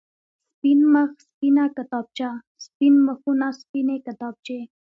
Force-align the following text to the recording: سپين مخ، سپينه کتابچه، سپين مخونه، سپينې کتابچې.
سپين 0.53 0.79
مخ، 0.93 1.11
سپينه 1.27 1.63
کتابچه، 1.77 2.29
سپين 2.65 2.93
مخونه، 3.07 3.47
سپينې 3.61 3.97
کتابچې. 4.07 4.59